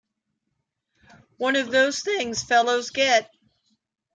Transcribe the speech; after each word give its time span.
One 1.37 1.55
of 1.55 1.69
those 1.69 1.99
things 1.99 2.41
fellows 2.41 2.89
get. 2.89 3.29